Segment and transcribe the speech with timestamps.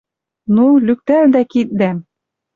[0.55, 1.97] Ну, лӱктӓлдӓ киддӓм!